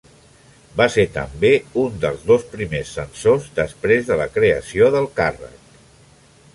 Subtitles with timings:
[0.79, 1.51] Va ser també
[1.81, 5.83] un dels dos primers censors després de la creació del càrrec.